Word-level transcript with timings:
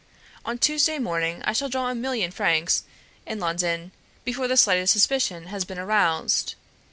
On 0.45 0.57
Tuesday 0.57 0.97
morning 0.97 1.43
I 1.45 1.53
shall 1.53 1.69
draw 1.69 1.91
a 1.91 1.93
million 1.93 2.31
francs 2.31 2.85
in 3.27 3.39
London 3.39 3.91
before 4.23 4.47
the 4.47 4.57
slightest 4.57 4.93
suspicion 4.93 5.43
has 5.53 5.63
been 5.63 5.77
aroused. 5.77 6.55